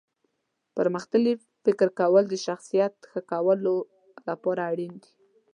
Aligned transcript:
پرمختللي 0.77 1.33
فکر 1.65 1.87
کول 1.99 2.23
د 2.29 2.35
شخصیت 2.45 2.93
ښه 3.11 3.21
کولو 3.31 3.75
لپاره 4.27 4.61
اړین 4.71 4.93
دي. 5.03 5.11